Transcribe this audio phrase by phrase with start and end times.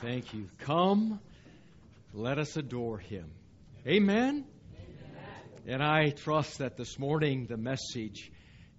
[0.00, 0.48] Thank you.
[0.60, 1.18] Come,
[2.14, 3.32] let us adore him.
[3.84, 4.44] Amen?
[4.44, 4.44] Amen.
[5.66, 8.30] And I trust that this morning the message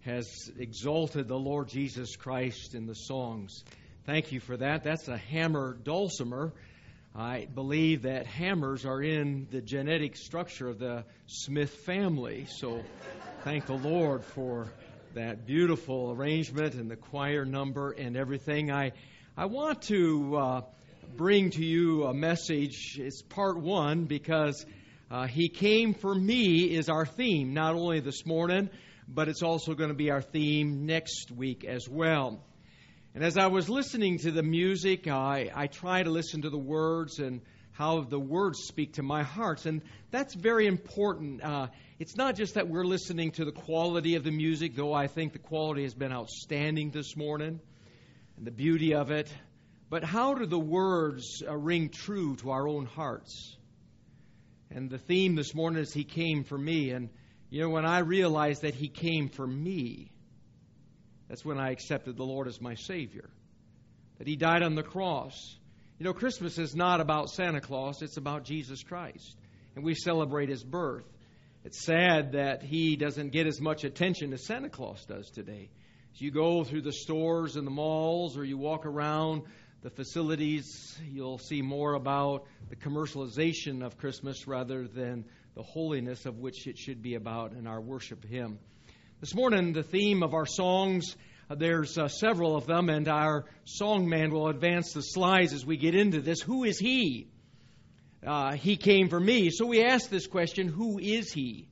[0.05, 3.65] has exalted the Lord Jesus Christ in the songs.
[4.05, 4.85] Thank you for that.
[4.85, 6.53] That's a hammer dulcimer.
[7.13, 12.45] I believe that hammers are in the genetic structure of the Smith family.
[12.49, 12.81] So
[13.43, 14.71] thank the Lord for
[15.15, 18.71] that beautiful arrangement and the choir number and everything.
[18.71, 18.93] I,
[19.35, 20.61] I want to uh,
[21.15, 22.97] bring to you a message.
[22.99, 24.65] It's part one because
[25.09, 28.69] uh, He Came for Me is our theme, not only this morning,
[29.07, 32.43] but it's also going to be our theme next week as well.
[33.15, 36.59] And as I was listening to the music, I, I try to listen to the
[36.59, 37.41] words and
[37.71, 39.65] how the words speak to my hearts.
[39.65, 41.43] And that's very important.
[41.43, 41.67] Uh,
[41.97, 45.33] it's not just that we're listening to the quality of the music, though I think
[45.33, 47.59] the quality has been outstanding this morning
[48.37, 49.27] and the beauty of it,
[49.89, 53.55] but how do the words uh, ring true to our own hearts?
[54.69, 56.91] And the theme this morning is He came for me.
[56.91, 57.09] And,
[57.49, 60.11] you know, when I realized that He came for me,
[61.27, 63.29] that's when I accepted the Lord as my Savior.
[64.19, 65.57] That He died on the cross.
[65.97, 69.37] You know, Christmas is not about Santa Claus, it's about Jesus Christ.
[69.75, 71.05] And we celebrate His birth.
[71.65, 75.71] It's sad that He doesn't get as much attention as Santa Claus does today.
[76.13, 79.43] As you go through the stores and the malls or you walk around
[79.81, 85.23] the facilities, you'll see more about the commercialization of Christmas rather than
[85.55, 88.59] the holiness of which it should be about in our worship Him.
[89.21, 91.15] This morning, the theme of our songs,
[91.49, 95.65] uh, there's uh, several of them, and our song man will advance the slides as
[95.65, 96.41] we get into this.
[96.41, 97.29] Who is He?
[98.25, 99.49] Uh, he came for me.
[99.49, 101.69] So we ask this question Who is He?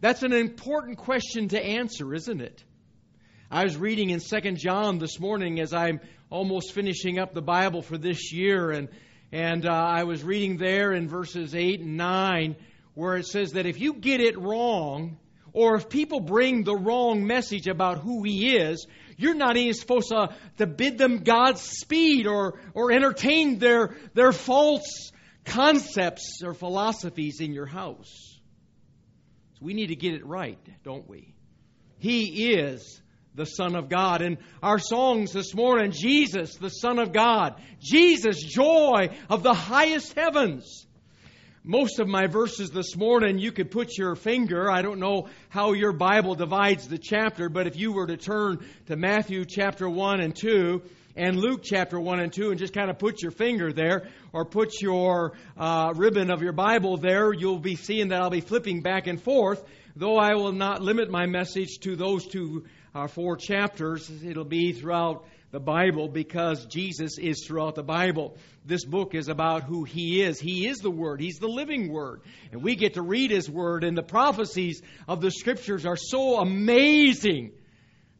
[0.00, 2.64] That's an important question to answer, isn't it?
[3.52, 7.82] I was reading in Second John this morning as I'm almost finishing up the Bible
[7.82, 8.88] for this year, and
[9.32, 12.56] and uh, I was reading there in verses eight and nine
[12.94, 15.18] where it says that if you get it wrong,
[15.52, 18.86] or if people bring the wrong message about who he is,
[19.16, 25.12] you're not even supposed to, to bid them Godspeed or, or entertain their, their false
[25.44, 28.38] concepts or philosophies in your house.
[29.54, 31.34] So we need to get it right, don't we?
[31.98, 33.00] He is
[33.34, 34.22] the Son of God.
[34.22, 37.60] And our songs this morning, Jesus, the Son of God.
[37.80, 40.86] Jesus, joy of the highest heavens
[41.62, 44.70] most of my verses this morning, you could put your finger.
[44.70, 48.64] I don't know how your Bible divides the chapter, but if you were to turn
[48.86, 50.80] to Matthew chapter 1 and 2
[51.16, 54.46] and Luke chapter 1 and 2 and just kind of put your finger there or
[54.46, 58.80] put your uh, ribbon of your Bible there, you'll be seeing that I'll be flipping
[58.80, 59.62] back and forth.
[59.94, 62.64] Though I will not limit my message to those two
[62.94, 68.36] uh, four chapters, it'll be throughout the Bible because Jesus is throughout the Bible.
[68.64, 70.40] This book is about who He is.
[70.40, 72.22] He is the Word, He's the living Word.
[72.52, 76.38] And we get to read His Word, and the prophecies of the Scriptures are so
[76.38, 77.52] amazing.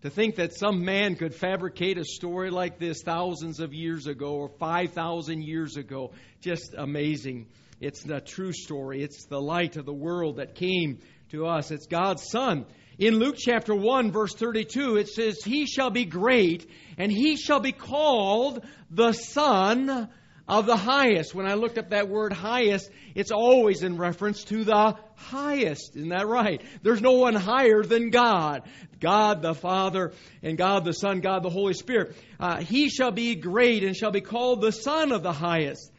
[0.02, 4.32] To think that some man could fabricate a story like this thousands of years ago
[4.32, 7.48] or 5,000 years ago, just amazing.
[7.80, 9.02] It's a true story.
[9.02, 11.00] It's the light of the world that came
[11.32, 11.70] to us.
[11.70, 12.64] It's God's Son
[13.00, 17.58] in Luke chapter 1, verse 32, it says, He shall be great, and he shall
[17.58, 20.10] be called the Son
[20.46, 21.34] of the highest.
[21.34, 25.96] When I looked up that word highest, it's always in reference to the highest.
[25.96, 26.60] Isn't that right?
[26.82, 28.68] There's no one higher than God.
[29.00, 32.14] God the Father and God the Son, God the Holy Spirit.
[32.38, 35.90] Uh, he shall be great and shall be called the Son of the highest.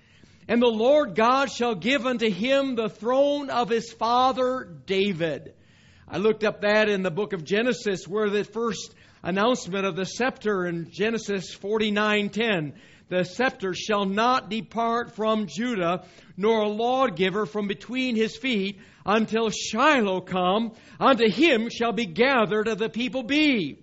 [0.47, 5.55] And the Lord God shall give unto him the throne of his father David
[6.13, 10.05] I looked up that in the book of Genesis where the first announcement of the
[10.05, 12.73] scepter in Genesis 49:10
[13.07, 16.03] the scepter shall not depart from Judah
[16.35, 20.73] nor a lawgiver from between his feet until Shiloh come.
[20.99, 23.79] Unto him shall be gathered of the people be.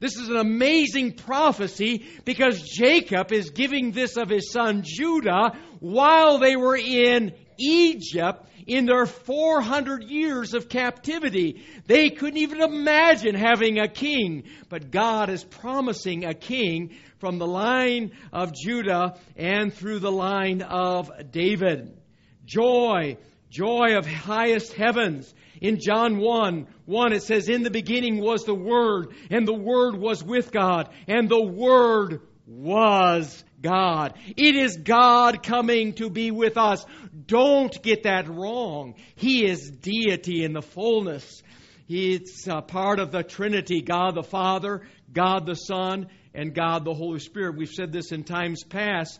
[0.00, 6.38] This is an amazing prophecy because Jacob is giving this of his son Judah while
[6.38, 11.64] they were in Egypt in their 400 years of captivity.
[11.86, 17.46] They couldn't even imagine having a king, but God is promising a king from the
[17.46, 21.96] line of Judah and through the line of David.
[22.44, 23.16] Joy,
[23.50, 25.32] joy of highest heavens.
[25.60, 29.96] In John 1, 1 it says, In the beginning was the Word, and the Word
[29.96, 34.14] was with God, and the Word was God.
[34.36, 36.86] It is God coming to be with us.
[37.26, 38.94] Don't get that wrong.
[39.16, 41.42] He is deity in the fullness.
[41.88, 44.82] It's a part of the Trinity God the Father,
[45.12, 47.56] God the Son, and God the Holy Spirit.
[47.56, 49.18] We've said this in times past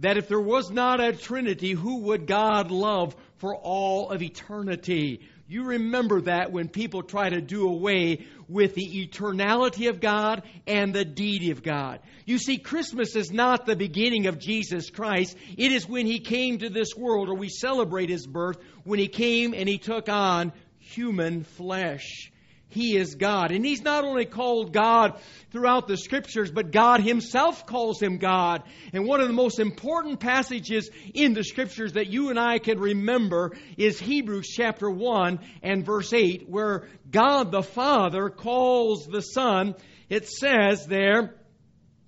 [0.00, 5.26] that if there was not a Trinity, who would God love for all of eternity?
[5.48, 10.92] You remember that when people try to do away with the eternality of God and
[10.92, 12.00] the deity of God.
[12.24, 15.36] You see, Christmas is not the beginning of Jesus Christ.
[15.56, 19.06] It is when He came to this world, or we celebrate His birth, when He
[19.06, 22.32] came and He took on human flesh.
[22.68, 23.52] He is God.
[23.52, 25.20] And He's not only called God
[25.50, 28.64] throughout the Scriptures, but God Himself calls Him God.
[28.92, 32.78] And one of the most important passages in the Scriptures that you and I can
[32.78, 39.74] remember is Hebrews chapter 1 and verse 8, where God the Father calls the Son.
[40.08, 41.36] It says there,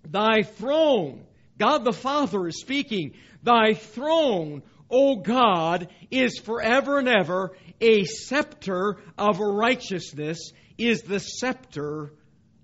[0.09, 1.25] Thy throne,
[1.57, 8.99] God the Father is speaking, Thy throne, O God, is forever and ever, a scepter
[9.17, 12.13] of righteousness is the scepter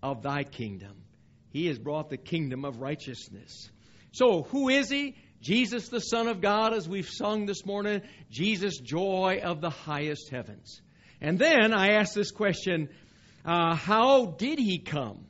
[0.02, 1.04] of thy kingdom.
[1.50, 3.70] He has brought the kingdom of righteousness.
[4.12, 5.16] So, who is he?
[5.40, 10.30] Jesus, the Son of God, as we've sung this morning, Jesus, joy of the highest
[10.30, 10.80] heavens.
[11.20, 12.88] And then I ask this question
[13.44, 15.26] uh, How did he come?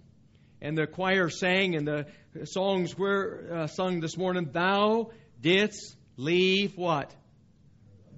[0.63, 2.07] And the choir sang, and the
[2.45, 5.11] songs were uh, sung this morning Thou
[5.41, 7.15] didst leave what?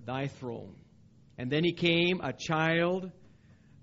[0.05, 0.77] Thy throne.
[1.39, 3.11] And then he came a child,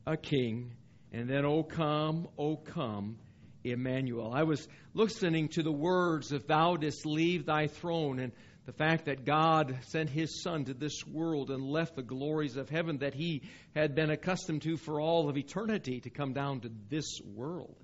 [0.08, 0.74] a king,
[1.12, 3.18] and then, O come, O come,
[3.64, 4.34] Emmanuel.
[4.34, 8.32] I was listening to the words, If thou didst leave thy throne, and
[8.66, 12.70] the fact that God sent his Son to this world and left the glories of
[12.70, 13.44] heaven that he
[13.76, 17.76] had been accustomed to for all of eternity to come down to this world.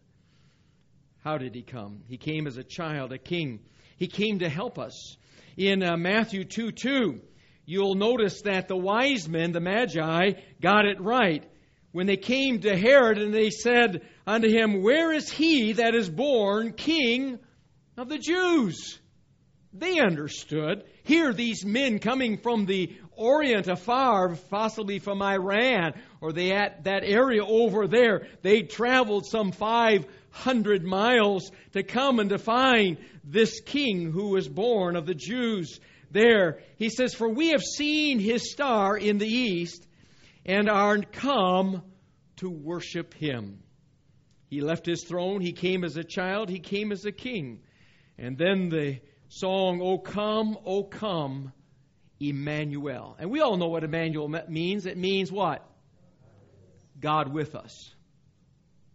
[1.23, 2.03] How did he come?
[2.07, 3.59] He came as a child, a king.
[3.97, 5.17] He came to help us.
[5.57, 7.19] In uh, Matthew 2 2,
[7.69, 11.43] you'll notice that the wise men, the Magi, got it right.
[11.91, 16.09] When they came to Herod and they said unto him, Where is he that is
[16.09, 17.37] born king
[17.95, 18.97] of the Jews?
[19.71, 20.83] They understood.
[21.03, 27.45] Here, these men coming from the Orient afar, possibly from Iran or the, that area
[27.45, 34.29] over there, they traveled some 500 miles to come and to find this king who
[34.29, 35.79] was born of the Jews
[36.11, 36.59] there.
[36.77, 39.85] He says, For we have seen his star in the east
[40.45, 41.83] and are come
[42.37, 43.63] to worship him.
[44.47, 45.41] He left his throne.
[45.41, 46.49] He came as a child.
[46.49, 47.61] He came as a king.
[48.17, 51.53] And then the song, O come, O come,
[52.19, 53.15] Emmanuel.
[53.19, 54.85] And we all know what Emmanuel means.
[54.85, 55.65] It means what?
[56.99, 57.93] God with us.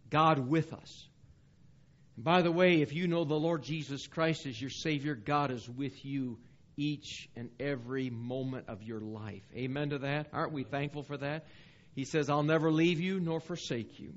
[0.09, 1.07] God with us.
[2.15, 5.51] And by the way, if you know the Lord Jesus Christ as your Savior, God
[5.51, 6.37] is with you
[6.77, 9.43] each and every moment of your life.
[9.55, 10.27] Amen to that?
[10.33, 11.45] Aren't we thankful for that?
[11.93, 14.13] He says, I'll never leave you nor forsake you.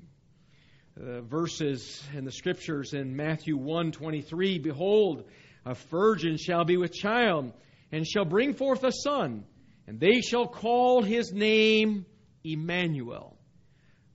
[0.99, 5.23] Uh, verses in the scriptures in Matthew 1 23 Behold,
[5.65, 7.53] a virgin shall be with child,
[7.91, 9.45] and shall bring forth a son,
[9.87, 12.05] and they shall call his name
[12.43, 13.37] Emmanuel,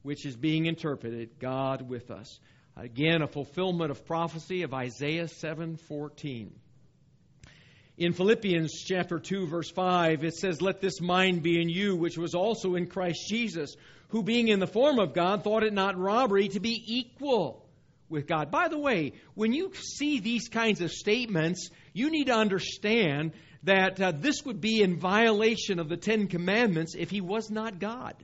[0.02, 2.38] which is being interpreted God with us.
[2.76, 6.50] Again, a fulfillment of prophecy of Isaiah 7:14.
[7.96, 12.18] In Philippians chapter 2 verse 5 it says let this mind be in you which
[12.18, 13.76] was also in Christ Jesus
[14.08, 17.64] who being in the form of God thought it not robbery to be equal
[18.08, 18.50] with God.
[18.50, 23.32] By the way, when you see these kinds of statements, you need to understand
[23.62, 27.78] that uh, this would be in violation of the 10 commandments if he was not
[27.78, 28.14] God.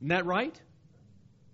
[0.00, 0.58] Isn't that right?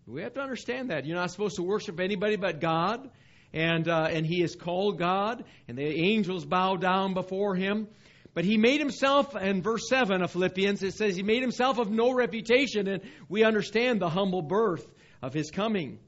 [0.07, 1.07] We have to understand that.
[1.07, 3.11] You're not supposed to worship anybody but God
[3.53, 7.89] and, uh, and he is called God, and the angels bow down before him.
[8.35, 11.91] But he made himself, in verse 7 of Philippians, it says he made himself of
[11.91, 14.87] no reputation, and we understand the humble birth
[15.21, 15.99] of his coming.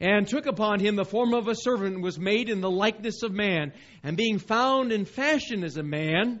[0.00, 3.32] And took upon him the form of a servant, was made in the likeness of
[3.32, 3.74] man.
[4.02, 6.40] And being found in fashion as a man,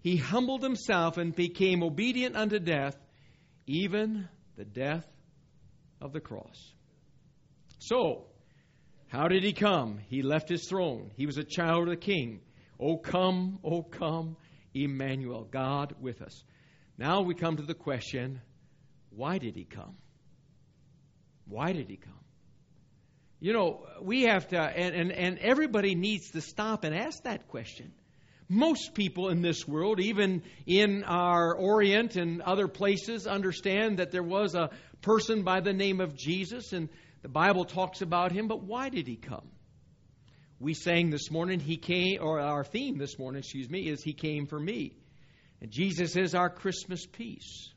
[0.00, 2.96] he humbled himself and became obedient unto death,
[3.66, 5.06] even the death
[6.00, 6.72] of the cross.
[7.80, 8.27] So,
[9.08, 10.00] how did he come?
[10.08, 11.10] He left his throne.
[11.16, 12.40] He was a child of the king.
[12.78, 14.36] Oh, come, oh, come,
[14.74, 16.44] Emmanuel, God with us.
[16.98, 18.40] Now we come to the question
[19.10, 19.96] why did he come?
[21.46, 22.12] Why did he come?
[23.40, 27.48] You know, we have to, and, and, and everybody needs to stop and ask that
[27.48, 27.92] question.
[28.48, 34.22] Most people in this world, even in our Orient and other places, understand that there
[34.22, 34.70] was a
[35.02, 36.88] person by the name of Jesus, and
[37.22, 39.48] the Bible talks about him, but why did he come?
[40.60, 44.12] We sang this morning, he came, or our theme this morning, excuse me, is He
[44.12, 44.92] came for me.
[45.60, 47.70] And Jesus is our Christmas peace.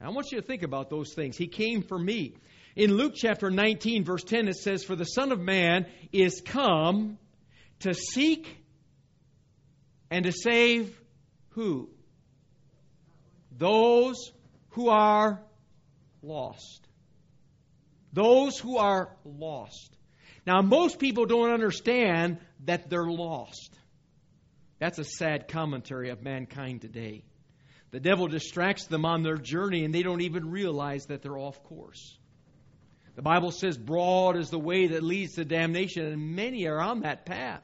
[0.00, 1.36] I want you to think about those things.
[1.36, 2.34] He came for me.
[2.76, 7.18] In Luke chapter 19, verse 10, it says, For the Son of Man is come
[7.80, 8.58] to seek
[10.10, 11.00] and to save
[11.50, 11.88] who?
[13.56, 14.32] Those
[14.70, 15.40] who are
[16.22, 16.83] lost.
[18.14, 19.96] Those who are lost.
[20.46, 23.76] Now, most people don't understand that they're lost.
[24.78, 27.24] That's a sad commentary of mankind today.
[27.90, 31.62] The devil distracts them on their journey and they don't even realize that they're off
[31.64, 32.16] course.
[33.16, 37.00] The Bible says, Broad is the way that leads to damnation, and many are on
[37.00, 37.62] that path.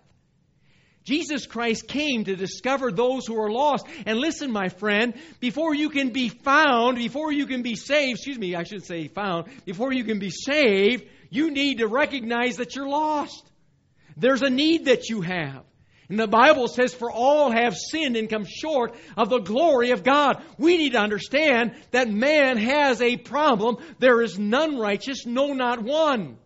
[1.05, 3.87] Jesus Christ came to discover those who are lost.
[4.07, 8.39] And listen, my friend, before you can be found, before you can be saved, excuse
[8.39, 12.77] me, I should say found, before you can be saved, you need to recognize that
[12.77, 13.45] you're lost.
[14.17, 15.65] There's a need that you have.
[16.11, 20.03] And the Bible says, For all have sinned and come short of the glory of
[20.03, 20.43] God.
[20.59, 23.77] We need to understand that man has a problem.
[24.01, 26.37] There is none righteous, no, not one.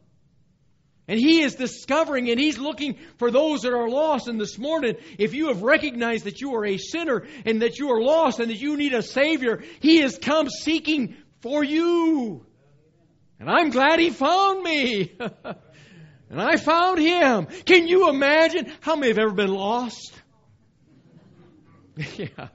[1.06, 4.26] And he is discovering and he's looking for those that are lost.
[4.26, 7.90] And this morning, if you have recognized that you are a sinner and that you
[7.90, 12.46] are lost and that you need a Savior, he has come seeking for you.
[13.38, 15.14] And I'm glad he found me.
[16.30, 17.46] and I found him.
[17.66, 20.12] Can you imagine how many have ever been lost?
[22.16, 22.48] yeah.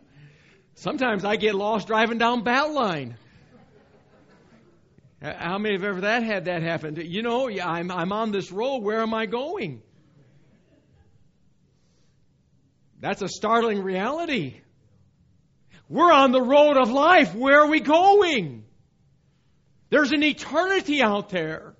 [0.73, 3.15] Sometimes I get lost driving down Beltline.
[5.21, 6.95] Uh, how many have ever that had that happen?
[6.95, 8.79] You know, I'm, I'm on this road.
[8.79, 9.81] Where am I going?
[12.99, 14.61] That's a startling reality.
[15.87, 17.33] We're on the road of life.
[17.33, 18.65] Where are we going?
[19.89, 21.73] There's an eternity out there.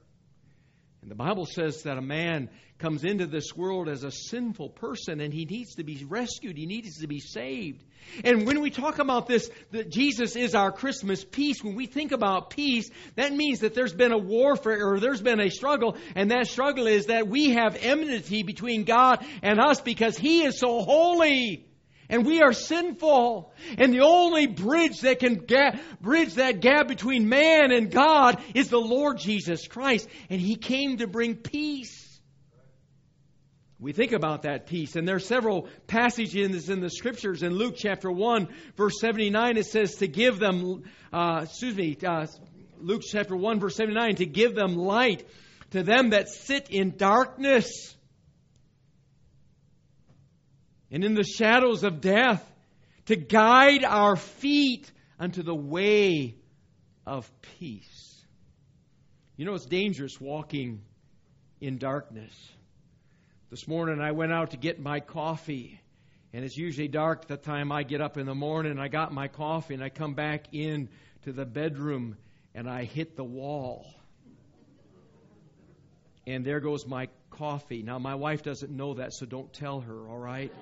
[1.01, 2.49] And the Bible says that a man
[2.79, 6.57] comes into this world as a sinful person and he needs to be rescued.
[6.57, 7.83] He needs to be saved.
[8.23, 12.13] And when we talk about this, that Jesus is our Christmas peace, when we think
[12.13, 15.97] about peace, that means that there's been a warfare or there's been a struggle.
[16.15, 20.57] And that struggle is that we have enmity between God and us because He is
[20.57, 21.65] so holy.
[22.07, 23.53] And we are sinful.
[23.77, 28.69] And the only bridge that can ga- bridge that gap between man and God is
[28.69, 30.07] the Lord Jesus Christ.
[30.29, 32.08] And He came to bring peace
[33.79, 34.95] we think about that peace.
[34.95, 37.43] And there are several passages in the scriptures.
[37.43, 42.27] In Luke chapter 1, verse 79, it says to give them, uh, excuse me, uh,
[42.81, 45.25] Luke chapter 1, verse 79, to give them light
[45.71, 47.95] to them that sit in darkness
[50.91, 52.43] and in the shadows of death,
[53.05, 56.35] to guide our feet unto the way
[57.05, 58.23] of peace.
[59.37, 60.81] You know, it's dangerous walking
[61.61, 62.33] in darkness.
[63.49, 65.81] This morning I went out to get my coffee,
[66.33, 68.77] and it's usually dark the time I get up in the morning.
[68.77, 70.87] I got my coffee, and I come back in
[71.23, 72.15] to the bedroom,
[72.53, 73.87] and I hit the wall.
[76.27, 77.81] And there goes my coffee.
[77.81, 80.53] Now, my wife doesn't know that, so don't tell her, all right?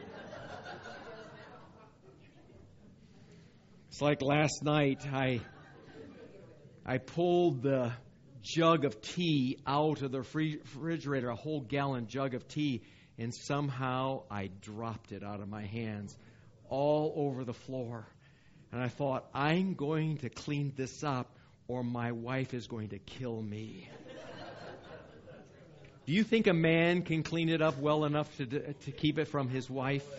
[3.89, 5.41] it's like last night, I,
[6.85, 7.91] I pulled the
[8.41, 12.83] jug of tea out of the refrigerator, a whole gallon jug of tea,
[13.17, 16.15] and somehow I dropped it out of my hands
[16.69, 18.05] all over the floor.
[18.71, 22.99] And I thought, I'm going to clean this up or my wife is going to
[22.99, 23.89] kill me.
[26.05, 29.27] Do you think a man can clean it up well enough to, to keep it
[29.27, 30.07] from his wife?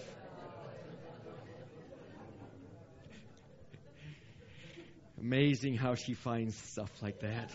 [5.20, 7.50] Amazing how she finds stuff like that.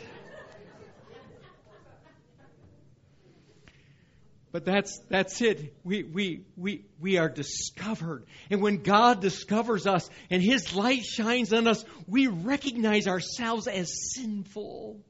[4.54, 5.74] But that's, that's it.
[5.84, 8.24] We, we, we, we are discovered.
[8.52, 13.92] And when God discovers us and His light shines on us, we recognize ourselves as
[14.14, 15.02] sinful.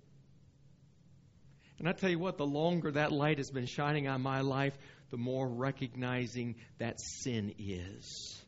[1.78, 4.78] And I tell you what, the longer that light has been shining on my life,
[5.12, 8.42] the more recognizing that sin is.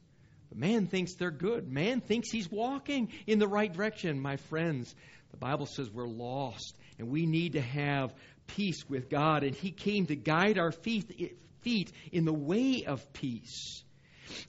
[0.47, 1.69] But man thinks they're good.
[1.69, 4.21] Man thinks he's walking in the right direction.
[4.21, 4.95] My friends,
[5.31, 8.13] the Bible says we're lost, and we need to have
[8.47, 13.13] peace with God, and He came to guide our feet, feet in the way of
[13.13, 13.83] peace.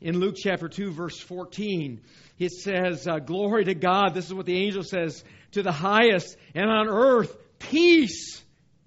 [0.00, 2.00] In Luke chapter 2, verse 14,
[2.38, 4.14] it says, uh, Glory to God.
[4.14, 8.42] This is what the angel says to the highest, and on earth, peace,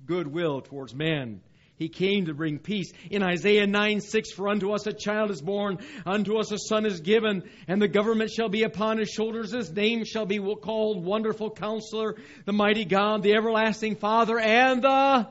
[0.06, 1.42] goodwill towards men.
[1.80, 2.92] He came to bring peace.
[3.10, 6.86] In Isaiah 9 6, for unto us a child is born, unto us a son
[6.86, 9.54] is given, and the government shall be upon his shoulders.
[9.54, 15.30] His name shall be called Wonderful Counselor, the Mighty God, the Everlasting Father, and the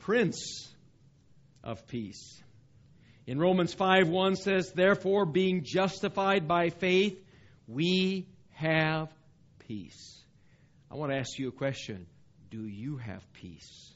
[0.00, 0.74] Prince
[1.62, 2.42] of Peace.
[3.28, 7.16] In Romans 5 1 says, Therefore, being justified by faith,
[7.68, 9.08] we have
[9.68, 10.20] peace.
[10.90, 12.08] I want to ask you a question
[12.50, 13.93] do you have peace?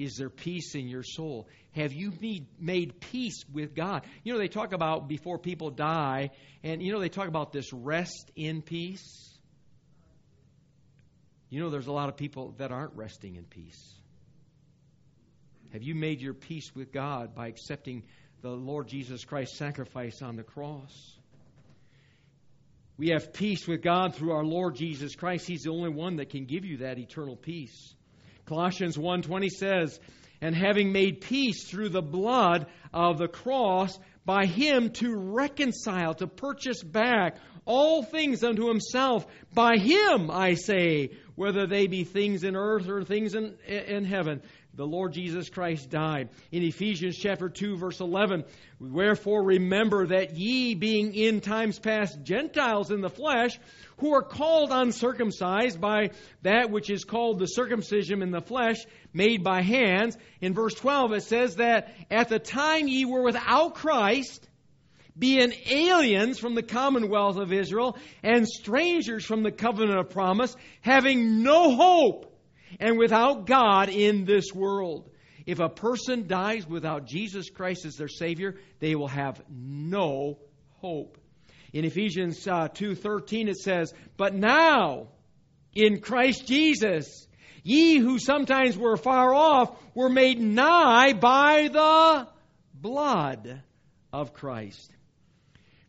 [0.00, 1.46] Is there peace in your soul?
[1.72, 2.10] Have you
[2.58, 4.06] made peace with God?
[4.24, 6.30] You know, they talk about before people die,
[6.62, 9.38] and you know, they talk about this rest in peace.
[11.50, 13.94] You know, there's a lot of people that aren't resting in peace.
[15.74, 18.04] Have you made your peace with God by accepting
[18.40, 21.18] the Lord Jesus Christ's sacrifice on the cross?
[22.96, 25.46] We have peace with God through our Lord Jesus Christ.
[25.46, 27.94] He's the only one that can give you that eternal peace.
[28.50, 30.00] Colossians 1:20 says,
[30.40, 36.26] "And having made peace through the blood of the cross, by him to reconcile, to
[36.26, 39.24] purchase back all things unto himself.
[39.54, 44.42] By him, I say, whether they be things in earth or things in, in heaven.
[44.80, 46.30] The Lord Jesus Christ died.
[46.50, 48.44] In Ephesians chapter 2, verse 11,
[48.80, 53.60] wherefore remember that ye, being in times past Gentiles in the flesh,
[53.98, 58.78] who are called uncircumcised by that which is called the circumcision in the flesh,
[59.12, 60.16] made by hands.
[60.40, 64.48] In verse 12, it says that at the time ye were without Christ,
[65.18, 71.42] being aliens from the commonwealth of Israel and strangers from the covenant of promise, having
[71.42, 72.29] no hope
[72.78, 75.10] and without God in this world.
[75.46, 80.38] If a person dies without Jesus Christ as their Savior, they will have no
[80.76, 81.18] hope.
[81.72, 85.08] In Ephesians uh, 2:13 it says, "But now
[85.74, 87.26] in Christ Jesus,
[87.62, 92.28] ye who sometimes were far off were made nigh by the
[92.74, 93.62] blood
[94.12, 94.92] of Christ."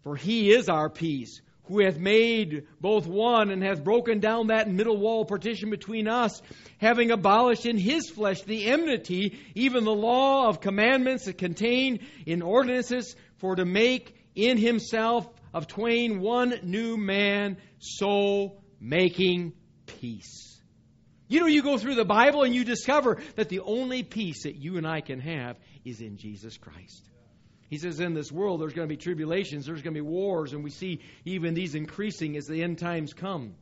[0.04, 1.42] For he is our peace,
[1.72, 6.42] who hath made both one and hath broken down that middle wall partition between us,
[6.80, 12.42] having abolished in his flesh the enmity, even the law of commandments that contained in
[12.42, 19.54] ordinances, for to make in himself of twain one new man, so making
[19.86, 20.60] peace.
[21.30, 24.56] You know, you go through the Bible and you discover that the only peace that
[24.56, 25.56] you and I can have
[25.86, 27.11] is in Jesus Christ.
[27.72, 30.52] He says, in this world, there's going to be tribulations, there's going to be wars,
[30.52, 33.56] and we see even these increasing as the end times come.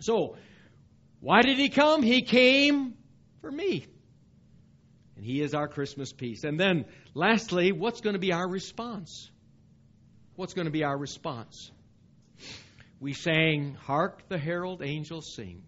[0.00, 0.34] So,
[1.20, 2.02] why did he come?
[2.02, 2.94] He came
[3.40, 3.86] for me.
[5.14, 6.42] And he is our Christmas peace.
[6.42, 9.30] And then, lastly, what's going to be our response?
[10.34, 11.70] What's going to be our response?
[12.98, 15.62] We sang, Hark the herald angels sing.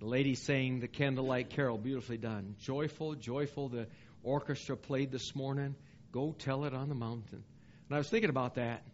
[0.00, 2.56] The lady sang the candlelight carol, beautifully done.
[2.60, 3.68] Joyful, joyful.
[3.68, 3.88] The
[4.22, 5.74] orchestra played this morning.
[6.14, 7.42] Go tell it on the mountain.
[7.88, 8.84] And I was thinking about that.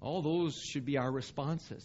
[0.00, 1.84] All those should be our responses.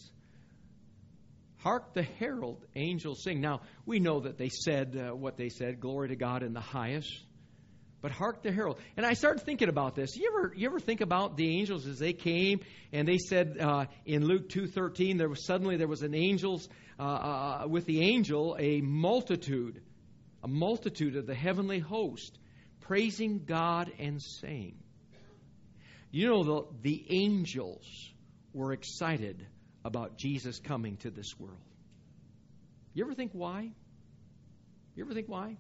[1.58, 3.42] Hark the herald angels sing.
[3.42, 6.60] Now, we know that they said uh, what they said, glory to God in the
[6.60, 7.12] highest.
[8.04, 8.78] But hark the herald.
[8.96, 10.16] And I started thinking about this.
[10.16, 12.60] You ever, you ever think about the angels as they came
[12.94, 16.70] and they said uh, in Luke 2.13, there was suddenly there was an angels,
[17.00, 19.82] uh, uh, with the angel, a multitude,
[20.44, 22.38] a multitude of the heavenly host
[22.88, 24.78] praising God and saying.
[26.12, 28.14] You know, the, the angels
[28.54, 29.46] were excited
[29.84, 31.58] about Jesus coming to this world.
[32.94, 33.72] You ever think why?
[34.96, 35.58] You ever think why?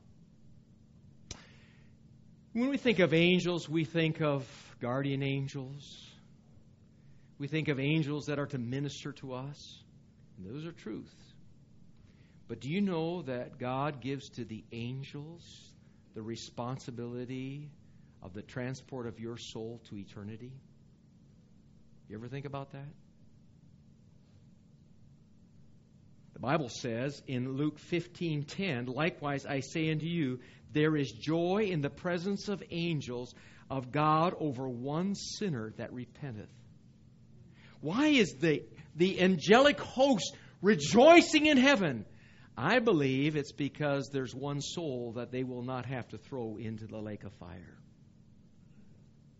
[2.54, 4.46] When we think of angels, we think of
[4.80, 6.08] guardian angels.
[7.38, 9.84] We think of angels that are to minister to us.
[10.38, 11.14] And those are truths.
[12.48, 15.44] But do you know that God gives to the angels
[16.15, 17.69] the responsibility
[18.23, 20.51] of the transport of your soul to eternity?
[22.10, 22.88] You ever think about that?
[26.34, 30.39] The Bible says in Luke 15:10, likewise I say unto you,
[30.73, 33.34] there is joy in the presence of angels
[33.69, 36.49] of God over one sinner that repenteth.
[37.82, 38.63] Why is the,
[38.95, 42.06] the angelic host rejoicing in heaven
[42.58, 46.88] I believe it's because there's one soul that they will not have to throw into
[46.88, 47.78] the lake of fire.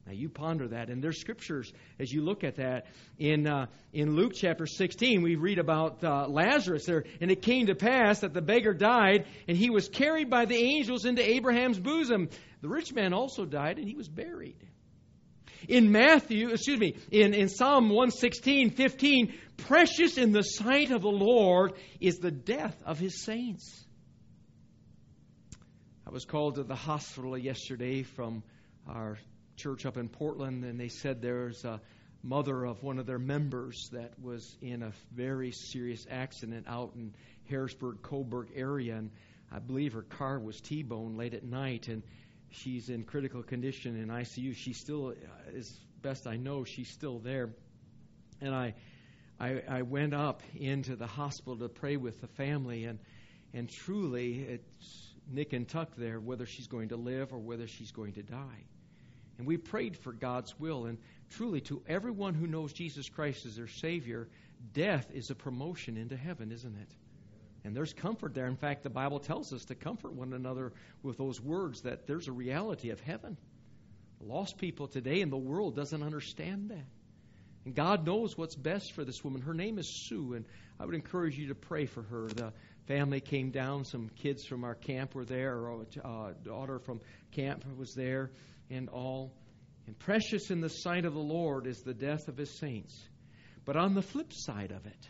[0.06, 2.86] Now you ponder that, and there's scriptures as you look at that
[3.17, 5.23] in uh, in Luke chapter 16.
[5.23, 9.25] We read about uh, Lazarus there, and it came to pass that the beggar died,
[9.47, 12.30] and he was carried by the angels into Abraham's bosom.
[12.62, 14.58] The rich man also died, and he was buried.
[15.67, 21.08] In Matthew, excuse me, in, in Psalm 116, 15, precious in the sight of the
[21.08, 23.86] Lord is the death of his saints.
[26.06, 28.43] I was called to the hospital yesterday from
[28.88, 29.17] our
[29.56, 31.82] church up in Portland, and they said there's a
[32.21, 37.13] mother of one of their members that was in a very serious accident out in
[37.49, 39.12] Harrisburg, Coburg area, and
[39.51, 42.04] I believe her car was T-boned late at night, and
[42.55, 44.55] she's in critical condition in ICU.
[44.55, 45.13] She still,
[45.55, 47.49] as best I know, she's still there.
[48.41, 48.73] And I,
[49.39, 52.99] I, I went up into the hospital to pray with the family, and
[53.55, 57.91] And truly, it's nick and tuck there whether she's going to live or whether she's
[57.91, 58.65] going to die.
[59.37, 60.85] And we prayed for God's will.
[60.85, 60.97] And
[61.29, 64.27] truly, to everyone who knows Jesus Christ as their Savior,
[64.73, 66.89] death is a promotion into heaven, isn't it?
[67.65, 68.45] And there's comfort there.
[68.45, 72.28] In fact, the Bible tells us to comfort one another with those words that there's
[72.28, 73.38] a reality of heaven.
[74.21, 76.86] Lost people today in the world doesn't understand that.
[77.65, 79.41] And God knows what's best for this woman.
[79.41, 80.45] Her name is Sue, and
[80.80, 82.28] I would encourage you to pray for her.
[82.28, 82.54] The
[82.86, 83.84] family came down.
[83.84, 85.67] Some kids from our camp were there.
[85.67, 87.01] A uh, daughter from
[87.32, 88.30] camp was there,
[88.69, 89.34] and all.
[89.88, 92.95] And precious in the sight of the Lord is the death of his saints.
[93.65, 95.10] But on the flip side of it,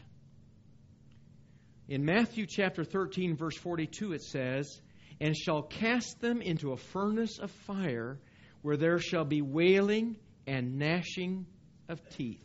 [1.88, 4.82] in Matthew chapter 13, verse 42, it says,
[5.20, 8.20] And shall cast them into a furnace of fire,
[8.62, 10.18] where there shall be wailing
[10.48, 11.46] and gnashing
[11.88, 12.42] of teeth.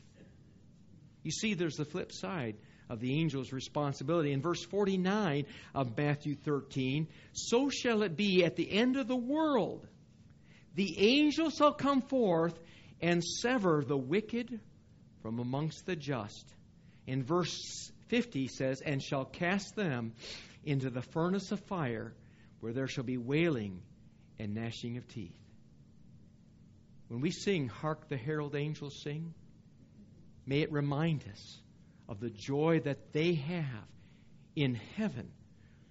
[1.22, 2.56] You see, there's the flip side
[2.90, 4.32] of the angel's responsibility.
[4.32, 9.16] In verse 49 of Matthew 13, so shall it be at the end of the
[9.16, 9.86] world.
[10.74, 12.58] The angel shall come forth
[13.00, 14.60] and sever the wicked
[15.22, 16.54] from amongst the just.
[17.06, 20.12] In verse 50 says, And shall cast them
[20.64, 22.12] into the furnace of fire,
[22.60, 23.82] where there shall be wailing
[24.38, 25.36] and gnashing of teeth.
[27.08, 29.34] When we sing, Hark the Herald Angels Sing,
[30.46, 31.60] May it remind us
[32.08, 33.88] of the joy that they have
[34.56, 35.30] in heaven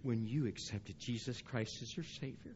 [0.01, 2.55] when you accepted Jesus Christ as your Savior.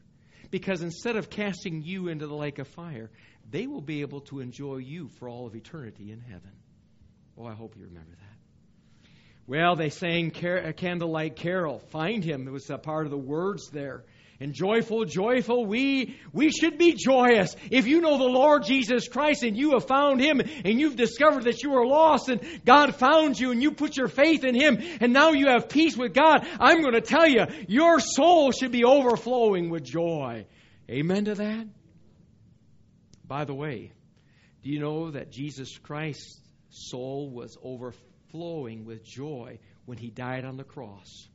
[0.52, 3.10] Because instead of casting you into the lake of fire,
[3.50, 6.52] they will be able to enjoy you for all of eternity in heaven.
[7.38, 8.33] Oh, I hope you remember that.
[9.46, 11.80] Well, they sang a uh, candlelight carol.
[11.90, 12.48] Find him.
[12.48, 14.06] It was a part of the words there
[14.40, 15.66] and joyful, joyful.
[15.66, 17.56] We, we should be joyous.
[17.72, 21.46] If you know the Lord Jesus Christ and you have found Him and you've discovered
[21.46, 24.80] that you were lost and God found you and you put your faith in Him
[25.00, 28.72] and now you have peace with God, I'm going to tell you, your soul should
[28.72, 30.46] be overflowing with joy.
[30.90, 31.68] Amen to that?
[33.26, 33.94] By the way,
[34.62, 40.58] do you know that Jesus Christ's soul was overflowing with joy when He died on
[40.58, 41.28] the cross?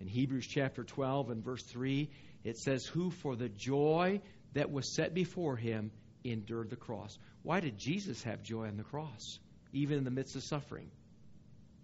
[0.00, 2.10] In Hebrews chapter 12 and verse 3,
[2.44, 4.20] it says, Who for the joy
[4.54, 5.90] that was set before him
[6.24, 7.18] endured the cross.
[7.42, 9.38] Why did Jesus have joy on the cross,
[9.72, 10.90] even in the midst of suffering?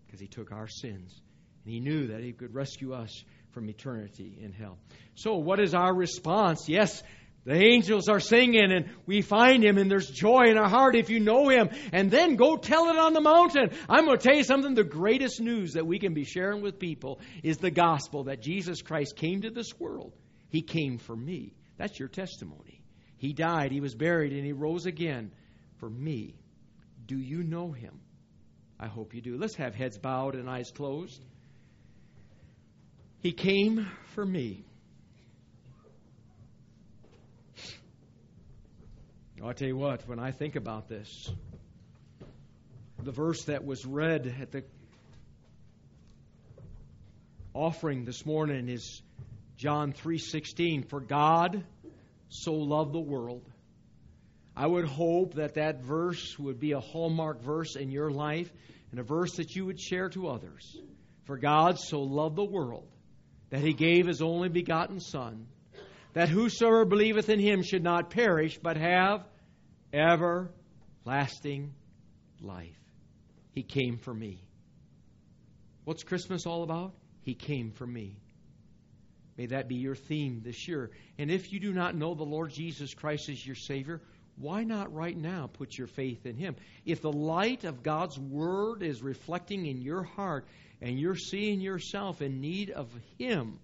[0.06, 1.20] Because he took our sins.
[1.64, 4.78] And he knew that he could rescue us from eternity in hell.
[5.14, 6.68] So, what is our response?
[6.68, 7.02] Yes,
[7.44, 11.08] the angels are singing and we find him and there's joy in our heart if
[11.08, 11.70] you know him.
[11.92, 13.70] And then go tell it on the mountain.
[13.88, 14.74] I'm going to tell you something.
[14.74, 18.82] The greatest news that we can be sharing with people is the gospel that Jesus
[18.82, 20.12] Christ came to this world.
[20.50, 21.54] He came for me.
[21.78, 22.82] That's your testimony.
[23.16, 25.32] He died, he was buried, and he rose again
[25.78, 26.34] for me.
[27.06, 28.00] Do you know him?
[28.78, 29.36] I hope you do.
[29.36, 31.24] Let's have heads bowed and eyes closed.
[33.20, 34.64] He came for me.
[39.40, 41.30] Oh, I'll tell you what, when I think about this,
[43.02, 44.64] the verse that was read at the
[47.54, 49.00] offering this morning is
[49.56, 51.64] John 3:16 for God
[52.28, 53.44] so loved the world.
[54.56, 58.52] I would hope that that verse would be a hallmark verse in your life
[58.90, 60.76] and a verse that you would share to others.
[61.24, 62.88] For God so loved the world
[63.50, 65.46] that he gave his only begotten son
[66.14, 69.24] that whosoever believeth in him should not perish, but have
[69.92, 71.72] everlasting
[72.40, 72.78] life.
[73.52, 74.42] He came for me.
[75.84, 76.94] What's Christmas all about?
[77.22, 78.16] He came for me.
[79.36, 80.90] May that be your theme this year.
[81.16, 84.00] And if you do not know the Lord Jesus Christ as your Savior,
[84.36, 86.56] why not right now put your faith in Him?
[86.84, 90.46] If the light of God's Word is reflecting in your heart
[90.80, 93.58] and you're seeing yourself in need of Him,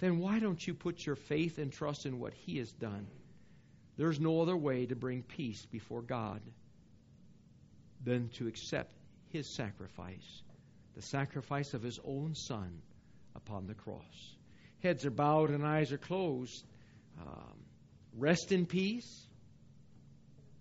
[0.00, 3.06] then why don't you put your faith and trust in what He has done?
[3.96, 6.40] There's no other way to bring peace before God
[8.02, 8.92] than to accept
[9.28, 10.42] His sacrifice,
[10.94, 12.80] the sacrifice of His own Son
[13.36, 14.36] upon the cross.
[14.82, 16.64] Heads are bowed and eyes are closed.
[17.20, 17.58] Um,
[18.16, 19.26] rest in peace.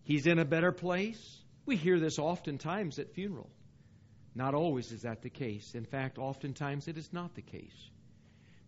[0.03, 1.39] He's in a better place.
[1.65, 3.49] We hear this oftentimes at funeral.
[4.35, 5.75] Not always is that the case.
[5.75, 7.89] In fact, oftentimes it is not the case.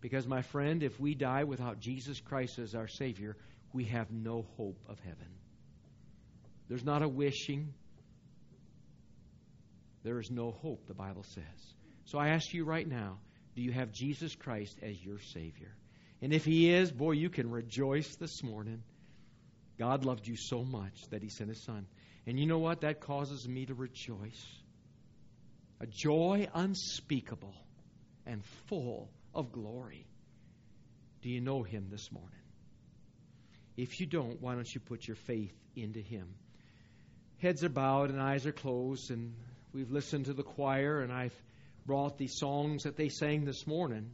[0.02, 3.36] Because, my friend, if we die without Jesus Christ as our Savior,
[3.72, 5.28] we have no hope of heaven.
[6.68, 7.72] There's not a wishing.
[10.02, 11.44] There is no hope, the Bible says.
[12.04, 13.18] So I ask you right now
[13.54, 15.72] do you have Jesus Christ as your Savior?
[16.20, 18.82] And if He is, boy, you can rejoice this morning.
[19.78, 21.86] God loved you so much that He sent His Son.
[22.26, 22.80] And you know what?
[22.80, 24.46] That causes me to rejoice.
[25.80, 27.54] A joy unspeakable
[28.26, 30.06] and full of glory.
[31.22, 32.30] Do you know him this morning?
[33.76, 36.34] If you don't, why don't you put your faith into him?
[37.38, 39.34] Heads are bowed and eyes are closed, and
[39.72, 41.34] we've listened to the choir, and I've
[41.86, 44.10] brought the songs that they sang this morning.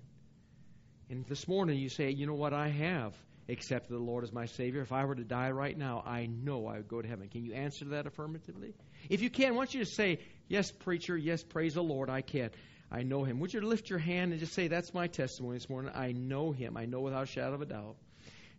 [1.10, 3.14] And this morning you say, you know what, I have
[3.48, 4.82] accepted the Lord as my Savior.
[4.82, 7.28] If I were to die right now, I know I would go to heaven.
[7.28, 8.74] Can you answer that affirmatively?
[9.08, 12.22] If you can, I want you to say, Yes, preacher, yes, praise the Lord, I
[12.22, 12.50] can.
[12.90, 13.40] I know him.
[13.40, 15.92] Would you lift your hand and just say, That's my testimony this morning.
[15.94, 16.76] I know him.
[16.76, 17.96] I know without a shadow of a doubt.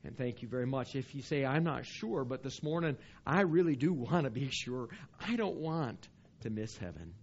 [0.04, 0.96] And thank you very much.
[0.96, 4.50] If you say, I'm not sure, but this morning I really do want to be
[4.50, 4.90] sure,
[5.20, 6.08] I don't want
[6.42, 7.14] to miss heaven.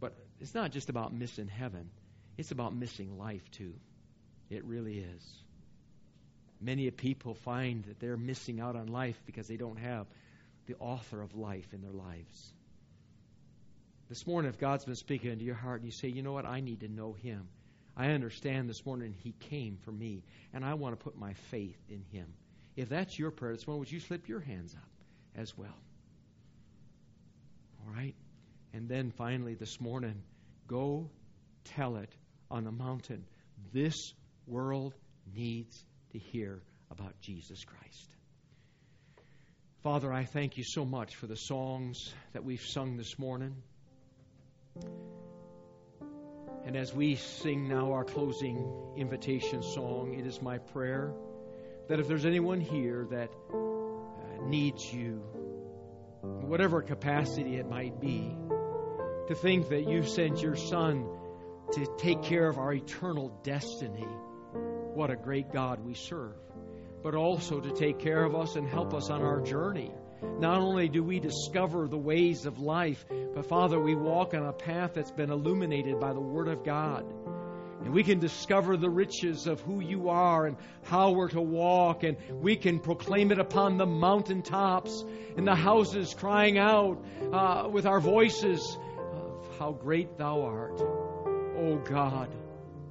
[0.00, 1.90] But it's not just about missing heaven,
[2.36, 3.74] it's about missing life too.
[4.50, 5.42] It really is.
[6.60, 10.06] Many people find that they're missing out on life because they don't have
[10.66, 12.52] the author of life in their lives.
[14.08, 16.46] This morning, if God's been speaking into your heart and you say, you know what,
[16.46, 17.46] I need to know Him.
[17.94, 21.76] I understand this morning He came for me, and I want to put my faith
[21.90, 22.26] in Him.
[22.74, 24.88] If that's your prayer this morning, would you slip your hands up
[25.36, 25.76] as well?
[27.80, 28.14] All right?
[28.72, 30.22] And then finally, this morning,
[30.66, 31.10] go
[31.64, 32.10] tell it
[32.50, 33.26] on the mountain.
[33.74, 34.14] This
[34.46, 34.94] world
[35.34, 38.08] needs to hear about Jesus Christ.
[39.82, 43.54] Father, I thank you so much for the songs that we've sung this morning.
[46.64, 51.12] And as we sing now our closing invitation song, it is my prayer
[51.88, 55.22] that if there's anyone here that uh, needs you,
[56.20, 58.36] whatever capacity it might be,
[59.28, 61.08] to think that you sent your Son
[61.72, 64.06] to take care of our eternal destiny
[64.98, 66.34] what a great God we serve.
[67.02, 69.92] But also to take care of us and help us on our journey.
[70.38, 73.04] Not only do we discover the ways of life,
[73.34, 77.04] but Father, we walk on a path that's been illuminated by the Word of God.
[77.84, 82.02] And we can discover the riches of who you are and how we're to walk,
[82.02, 85.04] and we can proclaim it upon the mountaintops,
[85.36, 88.76] and the houses, crying out uh, with our voices
[89.12, 90.80] of how great thou art.
[90.80, 92.34] Oh God.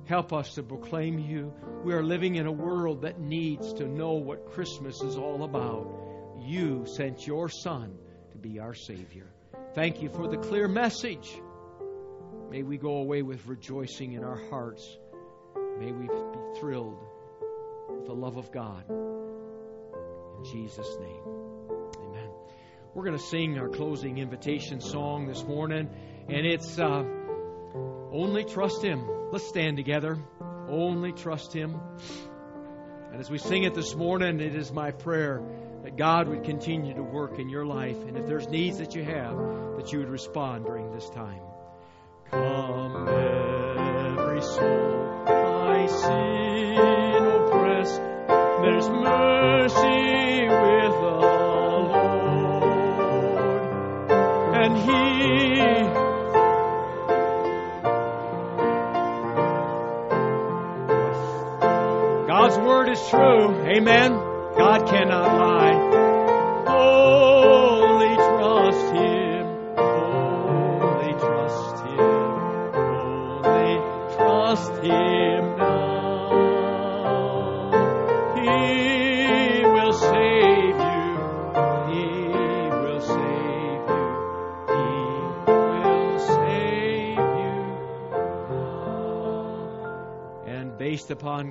[0.05, 1.53] Help us to proclaim you.
[1.83, 6.06] We are living in a world that needs to know what Christmas is all about.
[6.39, 7.97] You sent your Son
[8.31, 9.27] to be our Savior.
[9.73, 11.39] Thank you for the clear message.
[12.49, 14.97] May we go away with rejoicing in our hearts.
[15.79, 16.99] May we be thrilled
[17.89, 18.89] with the love of God.
[18.89, 21.21] In Jesus' name,
[21.99, 22.29] amen.
[22.93, 25.89] We're going to sing our closing invitation song this morning,
[26.29, 27.03] and it's uh,
[28.11, 29.05] Only Trust Him.
[29.31, 30.17] Let's stand together.
[30.69, 31.79] Only trust Him.
[33.11, 35.41] And as we sing it this morning, it is my prayer
[35.87, 37.95] that God would continue to work in your life.
[37.95, 39.37] And if there's needs that you have,
[39.77, 41.39] that you would respond during this time.
[42.29, 48.01] Come, every soul, I sin oppressed.
[48.63, 52.63] There's mercy with the Lord,
[54.57, 55.07] and He
[62.27, 63.55] God's word is true.
[63.69, 64.26] Amen.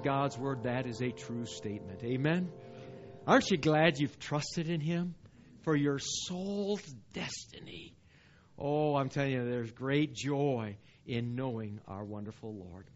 [0.06, 2.04] God's word, that is a true statement.
[2.04, 2.48] Amen.
[3.26, 5.16] Aren't you glad you've trusted in Him
[5.62, 6.80] for your soul's
[7.12, 7.92] destiny?
[8.56, 10.76] Oh, I'm telling you, there's great joy
[11.06, 12.86] in knowing our wonderful Lord.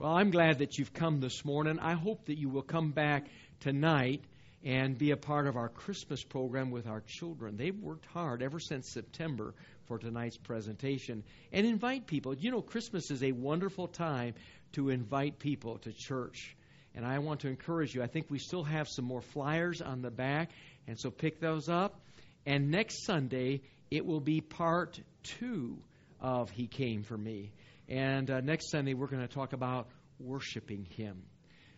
[0.00, 1.78] Well, I'm glad that you've come this morning.
[1.78, 3.28] I hope that you will come back
[3.60, 4.24] tonight
[4.64, 7.56] and be a part of our Christmas program with our children.
[7.56, 9.54] They've worked hard ever since September
[9.86, 12.34] for tonight's presentation and invite people.
[12.34, 14.34] You know, Christmas is a wonderful time
[14.72, 16.56] to invite people to church.
[16.94, 18.02] And I want to encourage you.
[18.02, 20.50] I think we still have some more flyers on the back,
[20.86, 22.00] and so pick those up.
[22.44, 25.78] And next Sunday, it will be part two
[26.20, 27.52] of He Came for Me.
[27.88, 31.22] And uh, next Sunday, we're going to talk about worshiping Him.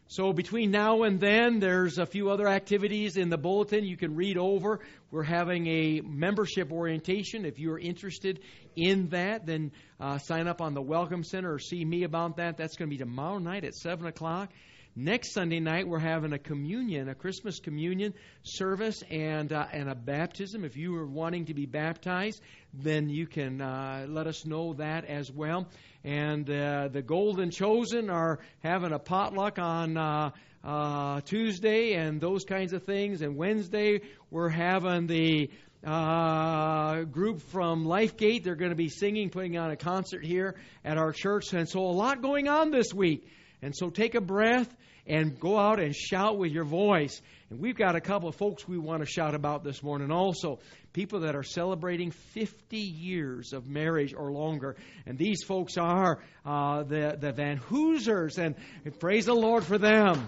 [0.07, 4.15] So between now and then, there's a few other activities in the bulletin you can
[4.15, 4.81] read over.
[5.11, 7.47] We're having a membership orientation.
[7.47, 8.41] If you're interested
[8.77, 12.57] in that, then uh, sign up on the Welcome Center or see me about that.
[12.57, 14.51] That's going to be tomorrow night at 7 o'clock.
[14.97, 18.15] Next Sunday night, we're having a communion, a Christmas communion
[18.45, 20.65] service, and uh, and a baptism.
[20.65, 22.41] If you are wanting to be baptized,
[22.73, 25.67] then you can uh, let us know that as well.
[26.05, 29.97] And uh, the Golden Chosen are having a potluck on.
[29.97, 30.31] Uh,
[30.63, 33.21] uh, Tuesday and those kinds of things.
[33.21, 34.01] And Wednesday,
[34.31, 35.51] we're having the
[35.85, 38.45] uh, group from Lifegate.
[38.45, 41.53] They're going to be singing, putting on a concert here at our church.
[41.53, 43.29] And so, a lot going on this week.
[43.63, 44.75] And so, take a breath
[45.07, 47.21] and go out and shout with your voice.
[47.51, 50.59] And we've got a couple of folks we want to shout about this morning also.
[50.93, 54.77] People that are celebrating 50 years of marriage or longer.
[55.07, 58.39] And these folks are uh, the, the Van Hoosers.
[58.39, 58.55] And
[58.99, 60.27] praise the Lord for them.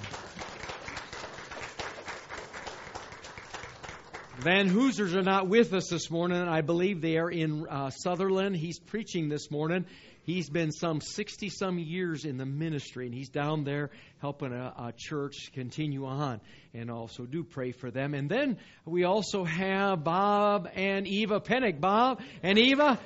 [4.40, 6.36] Van Hoosers are not with us this morning.
[6.42, 8.54] I believe they are in uh, Sutherland.
[8.54, 9.86] He's preaching this morning.
[10.24, 14.74] He's been some 60 some years in the ministry, and he's down there helping a,
[14.76, 16.42] a, church continue on.
[16.74, 18.12] And also do pray for them.
[18.12, 21.80] And then we also have Bob and Eva Pennick.
[21.80, 22.98] Bob and Eva,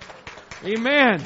[0.64, 1.24] amen.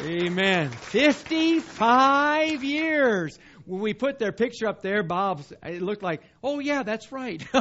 [0.00, 0.70] Amen.
[0.70, 3.38] 55 years
[3.68, 7.38] when we put their picture up there, Bob, it looked like, oh, yeah, that's right.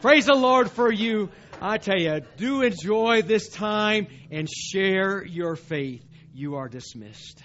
[0.00, 1.30] Praise the Lord for you.
[1.62, 6.04] I tell you, do enjoy this time and share your faith.
[6.34, 7.40] You are dismissed.